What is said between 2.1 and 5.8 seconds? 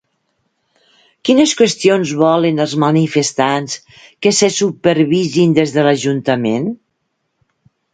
volen els manifestants que se supervisin des